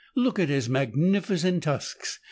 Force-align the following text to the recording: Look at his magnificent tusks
Look 0.15 0.39
at 0.39 0.49
his 0.49 0.67
magnificent 0.67 1.61
tusks 1.61 2.19